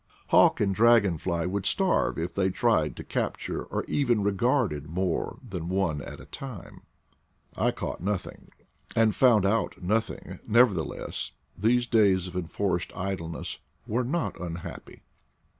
Hawk 0.29 0.59
and 0.59 0.75
20 0.75 0.89
IDLE 0.93 0.97
DAYS 0.97 0.97
IN 0.97 0.97
PATAGONIA 0.97 0.99
dragon 0.99 1.17
fly 1.19 1.45
would 1.53 1.65
starve 1.67 2.17
if 2.17 2.33
they 2.33 2.49
tried 2.49 2.95
to 2.95 3.03
capture, 3.03 3.63
or 3.65 3.83
even 3.87 4.23
regarded, 4.23 4.87
more 4.89 5.37
than 5.47 5.69
one 5.69 6.01
at 6.01 6.19
a 6.19 6.25
time. 6.25 6.81
I 7.55 7.69
caught 7.69 8.01
nothing, 8.01 8.49
and 8.95 9.15
found 9.15 9.45
out 9.45 9.79
nothing; 9.83 10.39
never 10.47 10.73
theless, 10.73 11.33
these 11.55 11.85
days 11.85 12.25
of 12.25 12.35
enforced 12.35 12.91
idleness 12.95 13.59
were 13.85 14.03
not 14.03 14.41
unhappy. 14.41 15.03